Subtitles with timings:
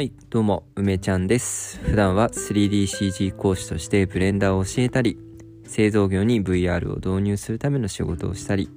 [0.00, 1.78] はい、どうも、梅ちゃんです。
[1.80, 5.18] 普段は 3DCG 講師としてブレンダーを教えたり、
[5.64, 8.70] 製造業に VR を導入するための仕事をしたり、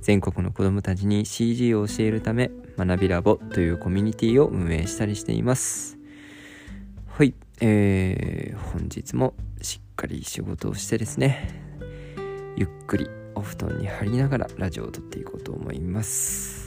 [0.00, 5.98] 全国の子どもたちに CG を教えるため、学びラボというコミュニティを運営したりしています。
[7.08, 11.48] はい、えー、本日もしっかり仕事をしてですね、
[12.56, 16.63] ゆっくりお布団に張りながらラジオを撮っていこうと思います。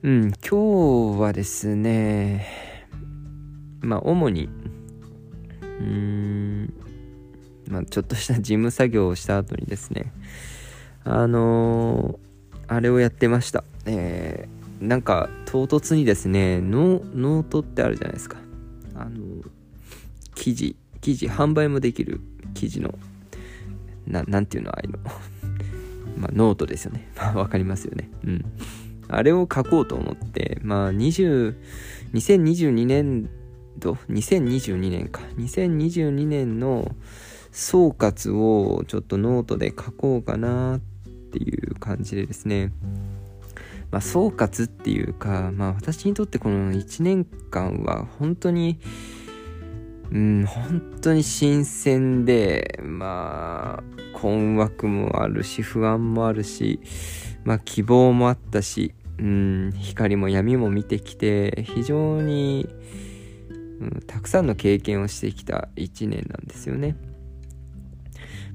[0.00, 2.46] うん、今日はですね、
[3.80, 4.48] まあ、主に、
[5.60, 6.72] うーん、
[7.68, 10.12] まあ、ちょっとした事務作業をした後にですね、
[11.04, 12.28] あのー
[12.70, 13.64] あれをやってました。
[13.86, 18.36] えー、なんか、唐突にですね、ノートってあるじゃないですか。
[18.94, 19.50] あのー
[20.34, 22.20] 記事、記事、販売もできる
[22.54, 22.94] 記事の、
[24.06, 24.98] ななんていうの、ああいうの。
[26.20, 27.10] まあ、ノートですよね。
[27.16, 28.10] まあ、わかりますよね。
[28.24, 28.44] うん。
[29.08, 31.54] あれを書こうと思って、まあ、20、
[32.14, 33.28] 2022年
[33.78, 35.22] 度、2022年か。
[35.36, 36.94] 2022年の
[37.50, 40.80] 総括をちょっとノートで書こうかなっ
[41.30, 42.72] ていう感じでですね。
[43.90, 48.78] まあ、総括っていうか、まあ、私にとってこの1年間は本当に、
[50.10, 56.80] うん、本当に新鮮で、まあ、困惑もあるし、不安もあるし、
[57.48, 62.68] まあ、希望もあったし、うん、光も闇も見てきて、非常に、
[63.80, 66.94] うん、たくさんの経験をしてきた1年なんですよね。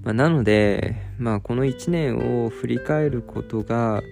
[0.04, 4.04] まあ、なので、まあ、この1年を振り返ることが、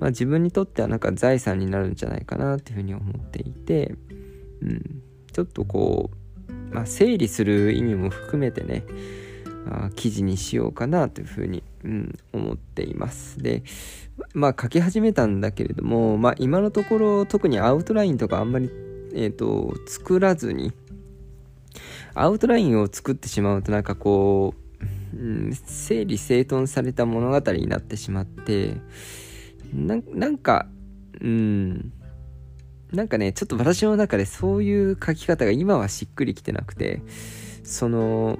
[0.00, 3.94] まあ、自分にとってはなんか財産になるんじゃないかなっていうふうに思っていて、
[4.62, 5.02] うん、
[5.34, 6.08] ちょっとこ
[6.48, 8.84] う、まあ、整理する意味も含めてね
[9.66, 13.42] あ記事にしようかなというふうに、うん、思っています。
[13.42, 13.62] で
[14.32, 18.70] まあ書き始めたんだけれども、まあ、今のところ特にアウトラインとかあんまり、
[19.14, 20.72] えー、と作らずに
[22.14, 24.54] アウトラインを作ってしまうとなんかこ
[25.14, 28.76] う、うん、整理整頓された物語になってしまって
[29.72, 30.66] ななんか
[31.20, 31.92] うん
[32.92, 37.02] なんかねちょっと私の中でそういう書き方が今はしっくりきてなくて
[37.64, 38.38] その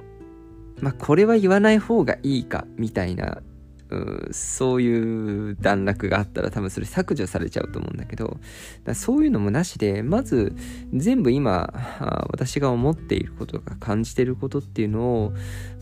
[0.81, 3.43] まあこれは言わない方がいいかみたいな
[3.91, 8.39] うそういう段落があったら多分それ削除されちゃうと思うんだけど
[8.85, 10.55] だそういうのもなしでまず
[10.93, 11.73] 全部今
[12.31, 15.33] 私が思っていることが感じていることっていうのを、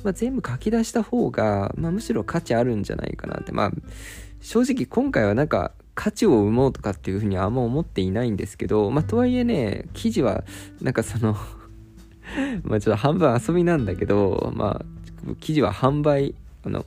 [0.05, 3.53] まあ、全部書き出した方が、まあ、むしろ価値あるんじゃないかなって。
[3.53, 3.73] まあ
[4.43, 10.43] 正直今回はなんか価値を生もうとかっていうふうにはあんま思っていないんですけど、まあ、とはいえね記事は
[10.81, 11.37] なんかその
[12.65, 16.35] まあちょっと半分遊びなんだけどまあ記事は販売
[16.65, 16.87] あの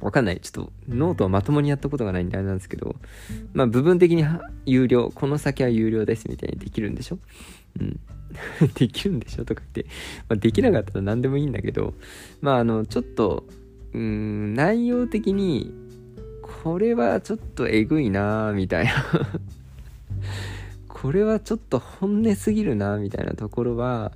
[0.00, 0.40] わかんない。
[0.40, 2.94] ちょっとノートはまともにやったことがないんであれなんですけど、
[3.54, 4.24] まあ部分的に
[4.66, 7.18] 有料、この先は有料ですみたいにできるんでしょ？
[7.80, 8.00] うん。
[8.74, 9.94] できるんでしょとか言って、
[10.28, 11.94] まあ、できなかったら何でもいいんだけど、
[12.42, 13.46] まああの、ちょっと、
[13.94, 15.72] うん、内容的に、
[16.62, 18.92] これはちょっとえぐいなみたいな
[20.88, 24.12] これはちょっと本音すぎるなみたいなところは、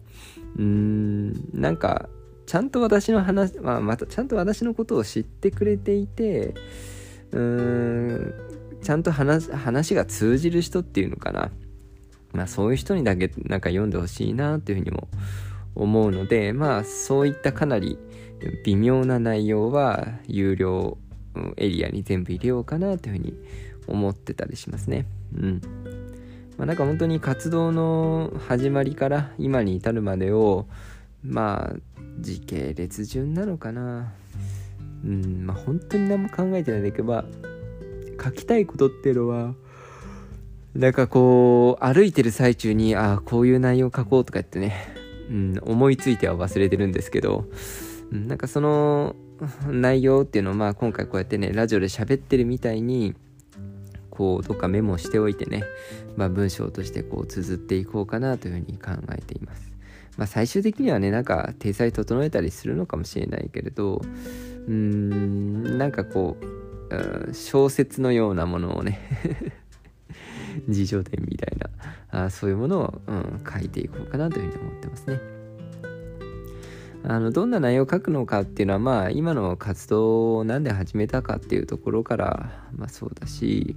[0.57, 2.09] うん、なんか、
[2.47, 6.55] ちゃんと私の話、まあ、またちゃんと私のことを知ってくれていて、
[7.33, 8.35] うーん、
[8.83, 11.51] ちゃんと話話が通じる人っていうのかな。
[12.33, 15.09] まあそういう人にだけなんか読んでほしいなっていうふうにも
[15.75, 17.99] 思うので、まあそういったかなり
[18.65, 20.97] 微妙な内容は有料
[21.57, 23.35] エリアに全部入れようかなというふうに
[23.87, 25.07] 思ってたりしますね。
[25.37, 25.61] うん。
[26.59, 30.67] まあなんか本当に活動の始まりから今に至るまでを、
[31.25, 31.77] まあ
[32.21, 34.13] 時系列順なのかな。
[35.05, 37.25] うんまあ本当に何も考えてないんだけどまあ
[38.23, 39.55] 書きたいことっていうのは
[40.75, 44.95] なんかこう歩いてる最中にああこういう内容書こうとか言ってね、
[45.31, 47.45] うん、思いついては忘れてるんですけど、
[48.13, 49.15] うん、なんかその
[49.69, 53.15] 内容っていうのをまあ今回こうやってねラジオで喋ってるみたいに
[54.19, 55.63] こうどっかメモしておいてね、
[56.17, 59.73] まあ、文章としてこう綴っていこうかなというふうに考えています。
[60.17, 64.03] まあ、最終的にはねなんか体裁整えたりするのかもしれないけれど
[64.67, 66.37] うーんなんかこ
[66.91, 66.97] う、
[67.31, 68.99] う、小説のようなものをね
[70.67, 71.57] 自叙伝みたい
[72.11, 75.38] なあそういうものを、うん、書いていこうかなというふうに思ってますね。
[77.11, 83.77] あのどんな内容を書くのかっていうのはまあ今の活動を何で始めたかっていうところからまあそうだし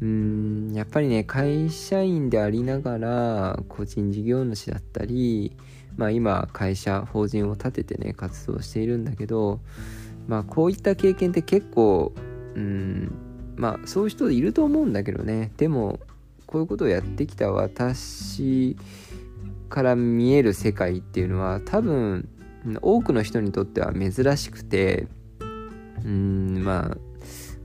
[0.00, 5.56] うんやっぱりね会社員でありながら個人事業主だったり
[5.96, 9.58] まあ今会社法人を立ててね活動しているんだけど
[10.28, 12.12] まあこういった経験って結構
[12.54, 13.12] うん
[13.56, 15.50] まあそういう人いると思うんだけどね。
[15.56, 15.98] でも
[16.46, 18.76] こういうことをやってきた私
[19.68, 22.28] から見える世界っていうのは多分
[22.82, 25.06] 多くの人にとっては珍しくて
[26.04, 26.96] うんまあ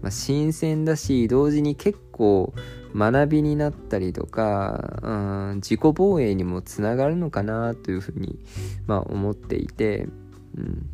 [0.02, 2.54] まあ、新鮮だし同時に結構
[2.96, 5.12] 学びになったりとか、う
[5.54, 8.40] ん、自己防衛にもつながるのかなというふうに、
[8.88, 10.08] まあ、思っていて、
[10.58, 10.90] うん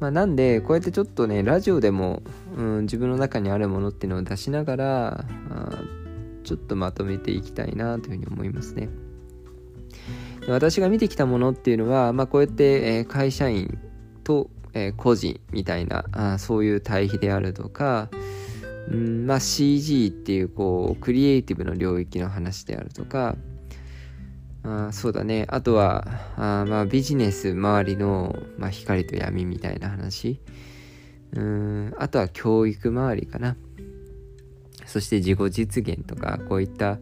[0.00, 2.22] まあ、なんでこうやってちょっとねラジオでも、
[2.56, 5.82] うん、自分の中にあるものっていうのを出しながらあ
[6.42, 8.88] ちょっとまとめていきたいなというふうに思いますね。
[10.48, 13.78] 私が見てきたものっていうのは、まあ、こうやって、え、会社員
[14.24, 18.08] とえ、個人みたいなあそういう対比であるとか、
[18.88, 23.36] うんまあ、CG っていうこうクリエイティブの領域の話であるとか
[24.64, 25.44] あそうだね。
[25.48, 26.06] あとは
[26.36, 30.40] あ、まあ、ビジネス周りの、まあ、光と闇みたいな話。
[31.34, 33.56] うんあとは教育周りかな。
[34.86, 36.98] そして自己実現とかこういった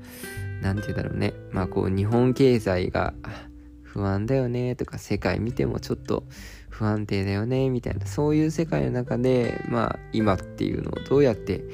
[0.61, 1.35] 何て言うんだろうね。
[1.51, 3.15] まあこう日本経済が
[3.83, 6.25] 不安だよねとか世界見てもちょっと
[6.69, 8.07] 不安定だよねみたいな。
[8.07, 11.65] そういう世界の中でまあ今っていうのをどうやって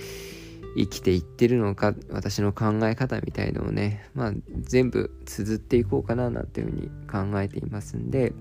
[0.76, 6.90] 生きていってるのか私の考え方みたいのをねまあ全部綴っていこうかななんていうふうに
[7.32, 8.32] 考えていますんで。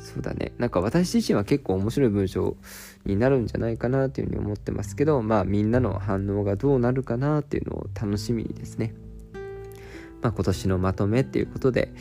[0.00, 0.52] そうだね。
[0.58, 2.56] なんか私自身は結構面白い文章
[3.04, 8.94] になるんじゃないかなというふうに思ってますけどまあみんなの反応がどうなるかなっていうのを楽しみにですね。
[10.22, 11.92] まあ今年のまとめっていうことで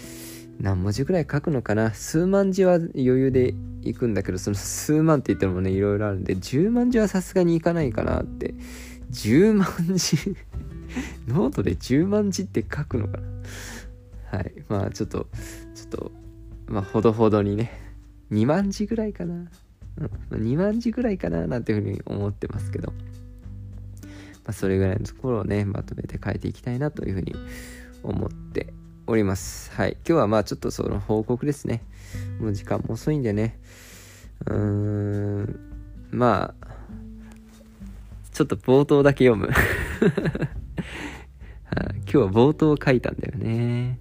[0.60, 1.94] 何文字ぐらい書くのかな？
[1.94, 3.54] 数万字は余裕で
[3.84, 8.54] いくんだけどその数万って言ってもねいろいろあるんで10万字はさすがにいかないかなって。
[9.12, 10.18] 10万字？
[11.28, 13.20] ノートで10万字って書くのか
[14.32, 14.38] な？
[14.38, 14.54] はい。
[14.68, 15.28] まあちょっと
[15.76, 16.12] ちょっと
[16.68, 17.72] まあほどほどにね。
[18.32, 19.50] 2万字ぐらいかな、
[20.32, 20.42] うん。
[20.42, 22.98] 2万字ぐらいかななんていうふうに思ってますけど、ま
[24.48, 27.34] あ、それぐらいのところをねまとめて書いていきたいなというふうに
[28.04, 28.74] 思って
[29.08, 29.72] おります。
[29.72, 29.98] はい。
[30.08, 31.84] 今日はまあちょっとその報告ですね。
[32.40, 33.60] もう時間も遅いんでね。
[34.46, 35.60] うーん、
[36.12, 36.68] まあ、
[38.34, 39.52] ちょっと冒頭だけ読む。
[41.78, 44.00] 今日は冒頭を書いたんだよね。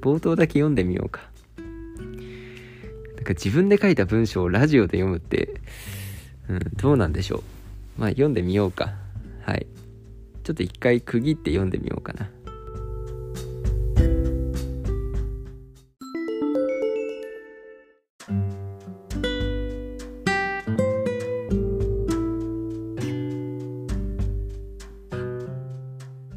[0.00, 1.30] 冒頭だけ読んでみようか。
[3.16, 5.60] なんか自分で書いた文章をラジオで読むって、
[6.48, 7.38] うん、どうなんでしょ
[7.98, 8.00] う。
[8.00, 8.94] まあ読んでみようか。
[9.42, 9.66] はい。
[10.42, 12.28] ちょっと一回区切って読んでみようかな。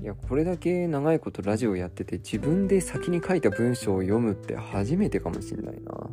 [0.03, 6.09] いやこれだけ長いことラジオやってて自分で先に書いた文章を読むって初めてかもしんないな。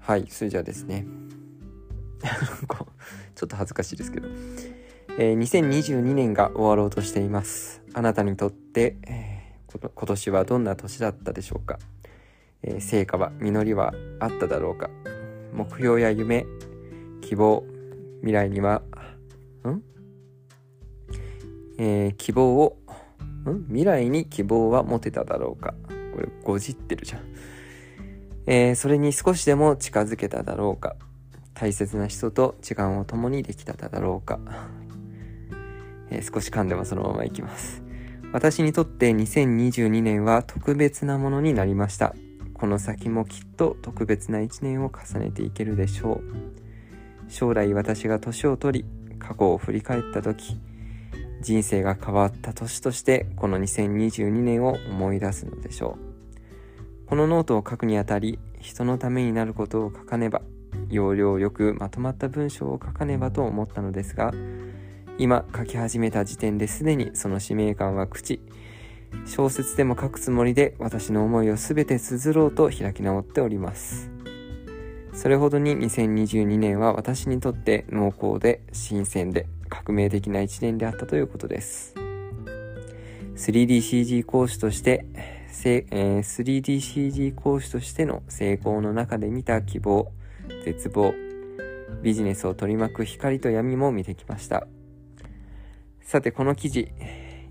[0.00, 1.06] はいそれじゃあですね。
[3.36, 4.26] ちょっと恥ずかしいですけど、
[5.18, 7.80] えー、2022年が終わろうとしています。
[7.94, 11.78] あなたにとって、えー、今年はどんな年だったでしょうか、
[12.64, 14.90] えー、成果は実りはあっただろうか？
[15.54, 16.44] 目標や夢
[17.20, 17.64] 希望
[18.18, 18.82] 未来には
[19.64, 19.80] ん？
[21.82, 22.76] えー、希望を
[23.46, 23.64] ん？
[23.68, 25.74] 未来に希望は持てただろうか。
[26.14, 27.22] これごじってるじゃん、
[28.46, 30.96] えー、それに少しでも近づけただろうか。
[31.54, 34.38] 大切な人と時間を共にできただろうか、
[36.10, 37.82] えー、少し噛んでもそのままいきます。
[38.32, 42.14] 私にとって2022年は特別なものになりました。
[42.52, 46.20] この先もきっと特別な一年を重ねていけるでしょ
[47.26, 47.30] う。
[47.30, 50.60] 将来私が年を取り過去を振り返った時
[51.40, 56.10] 人生が変わった年としてこの2022年を思い出すのでしょう。
[57.08, 60.42] このノートを書くにあたり人のためになることを書かねば
[60.90, 64.32] 要領よくまとまった文章を書かねばと思ったのですが
[65.18, 68.40] 今書き始めた時点ですでにその使命感は朽ち
[69.26, 74.10] 小説でも書くつもりで私の思いを全て綴ろうと開き直っております。
[75.12, 81.94] それほどに2022年は私にとって濃厚で新鮮で革命的な一年であったということです。
[83.36, 85.06] 3DCG 講師として、
[85.64, 90.12] えー、3DCG 講師としての成功の中で見た希望、
[90.64, 91.14] 絶望、
[92.02, 94.66] ビジネスを取り巻く光と闇も見てきました。
[96.02, 96.92] さて、この記事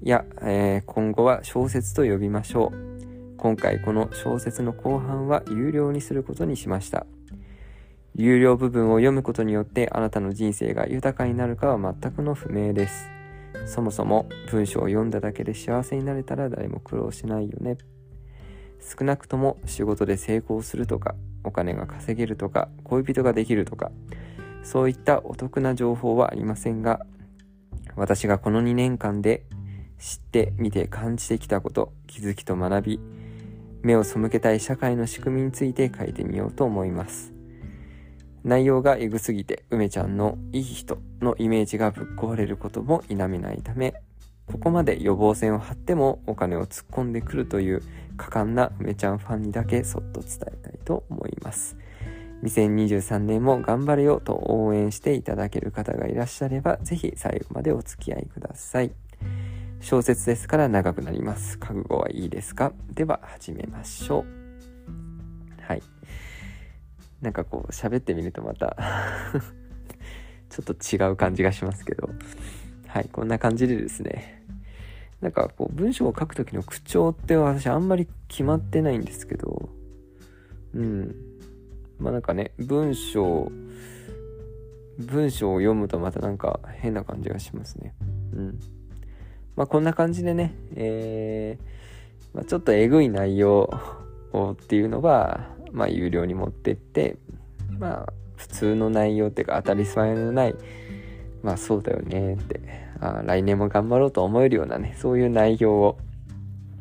[0.04, 2.90] や、えー、今後は小説と呼びましょう。
[3.38, 7.06] 今回この小説の後半は有料にすることにしました。
[8.22, 13.10] 有料部分を読むことによってあなたの人生が豊かになるかは全くの不明です。
[13.66, 17.78] そもそも文章を読んだだけで幸せになれたら誰も苦労しないよね。
[18.82, 23.90] 少なくとも仕事で成功するとか、お金が稼げるとか、恋人ができるとか、
[24.64, 27.06] そういったお得な情報はありませんが、
[27.96, 29.46] 私がこの2年間で
[29.98, 33.00] 知ってみて感じてきたこと気づきと学び
[33.82, 37.39] 目を背けたい社会の仕組みについて書いてみようと思います
[38.50, 43.94] 内容がエグすぎて梅ちゃんのいい人のイメージがぶっ壊れることも否めないため
[44.48, 47.84] ここまで予防線を張ってもお金を突っ込んでくるという
[48.18, 51.78] 果敢な梅ちゃんファンにだけそっと伝えたいと思います。
[52.44, 58.92] 2023年も頑張れよと応援していただける方がいらっしゃればぜひ最後までお付き合いください。
[59.82, 61.60] 小説ですから長くなります。
[61.60, 62.74] 覚悟はいいですか？
[62.94, 64.26] では始めましょう。
[65.62, 65.84] はい。
[67.22, 68.76] なんかこう喋ってみるとまた
[70.50, 72.10] ちょっと違う感じがしますけど。
[72.90, 74.44] はいこんな感じでですね。
[75.22, 79.70] なんかこう文章を書く時の口調って私あんまり決まってないんですけど。
[80.74, 81.16] うん。
[82.00, 83.52] まあなんかね文章
[84.98, 87.94] 文章を読むとまたなんか変な感じがしますね。
[88.34, 88.60] うん。
[89.56, 93.70] まあこんな感じでねえー、まあ、ちょっとえぐい内容
[94.34, 97.18] っていうのはまあ、有料に持ってって、
[97.78, 100.56] まあ、普通の内容っていうか当たり前のない、
[101.44, 102.60] まあそうだよねって、
[103.02, 105.98] あ来年も頑張ろうと思えるようなね、そういう内容を、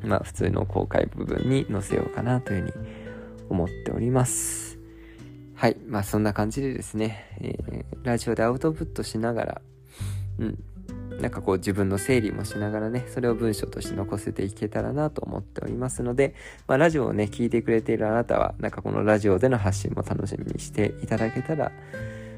[0.02, 2.72] まあ普通の公開部分に載せようかなというふうに
[3.50, 4.78] 思っております。
[5.54, 5.76] はい。
[5.88, 9.60] まあそんな感じでですね、えー、ラジオでアウトプットしながら、
[10.38, 10.58] うん、
[11.20, 16.34] なんかこう自分の整理もしながらね、それを文章として残せていけたらなと思っておりますので、
[16.68, 21.72] まあラジオをね、聞いてくれているあなたは、なんかこのラジオでの発信も楽しみにしていただけたら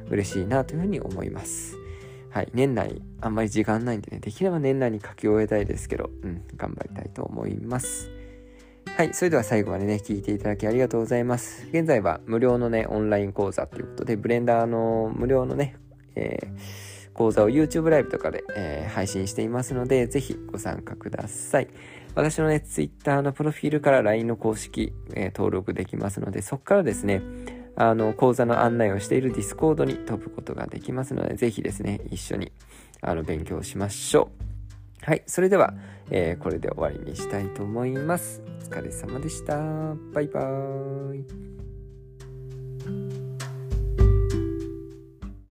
[0.08, 1.76] 嬉しいなというふうに思います。
[2.30, 2.49] はい。
[2.54, 8.08] 年内、あんまり時間ないんでね、できれば年内に書き終えたいですけど、うん、頑張りたいと思います。
[8.96, 9.12] はい。
[9.12, 11.66] それでは最後までね、聞いていただきありがとうございます。
[11.70, 15.76] 現在は無料のね、オンライン講座ということで、ブレンダーの無料のね、
[16.14, 16.89] えー
[17.21, 21.69] 講座を YouTube ライブとかで、えー、配信していますので、ぜひご参加ください。
[22.15, 27.21] 私のね、Twitter のプロフィールから LINE の公式、えー、登録できますので、そこからですね、
[27.77, 32.53] あの、講座の案内をしている Discord に飛ぶことができますので、ぜひですね、一緒に、
[33.03, 34.31] あの、勉強しましょ
[35.03, 35.05] う。
[35.05, 35.23] はい。
[35.27, 35.75] それでは、
[36.11, 38.41] えー、これで終わりにしたいと思います。
[38.62, 39.59] お疲れ様でした。
[40.15, 41.70] バイバーイ。